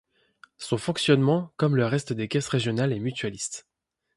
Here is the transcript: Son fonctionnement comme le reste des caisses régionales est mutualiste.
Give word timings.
Son 0.57 0.79
fonctionnement 0.79 1.53
comme 1.57 1.75
le 1.75 1.85
reste 1.85 2.11
des 2.11 2.27
caisses 2.27 2.47
régionales 2.47 2.91
est 2.91 2.99
mutualiste. 2.99 3.67